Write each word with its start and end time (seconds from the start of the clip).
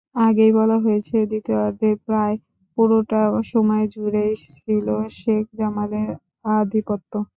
আগেই 0.21 0.51
বলা 0.59 0.77
হয়েছে, 0.83 1.15
দ্বিতীয়ার্ধের 1.31 1.95
প্রায় 2.05 2.35
পুরোটা 2.77 3.21
সময় 3.51 3.85
জুড়েই 3.93 4.33
ছিল 4.55 4.87
শেখ 5.19 5.43
জামালের 5.59 6.09
আধিপত্য। 6.53 7.11